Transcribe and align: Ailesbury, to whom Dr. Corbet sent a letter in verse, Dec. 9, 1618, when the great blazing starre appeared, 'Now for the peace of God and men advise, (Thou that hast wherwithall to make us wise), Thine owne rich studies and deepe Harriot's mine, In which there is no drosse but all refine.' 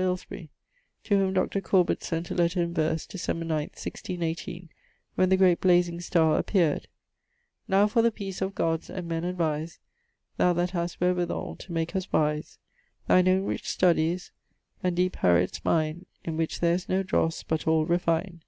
Ailesbury, 0.00 0.50
to 1.02 1.16
whom 1.18 1.32
Dr. 1.34 1.60
Corbet 1.60 2.04
sent 2.04 2.30
a 2.30 2.34
letter 2.36 2.62
in 2.62 2.72
verse, 2.72 3.04
Dec. 3.04 3.26
9, 3.34 3.46
1618, 3.48 4.68
when 5.16 5.28
the 5.28 5.36
great 5.36 5.60
blazing 5.60 6.00
starre 6.00 6.38
appeared, 6.38 6.86
'Now 7.66 7.88
for 7.88 8.00
the 8.00 8.12
peace 8.12 8.40
of 8.40 8.54
God 8.54 8.88
and 8.90 9.08
men 9.08 9.24
advise, 9.24 9.80
(Thou 10.36 10.52
that 10.52 10.70
hast 10.70 11.00
wherwithall 11.00 11.56
to 11.58 11.72
make 11.72 11.96
us 11.96 12.12
wise), 12.12 12.60
Thine 13.08 13.26
owne 13.26 13.44
rich 13.44 13.68
studies 13.68 14.30
and 14.84 14.94
deepe 14.94 15.16
Harriot's 15.16 15.64
mine, 15.64 16.06
In 16.22 16.36
which 16.36 16.60
there 16.60 16.74
is 16.74 16.88
no 16.88 17.02
drosse 17.02 17.42
but 17.42 17.66
all 17.66 17.84
refine.' 17.84 18.44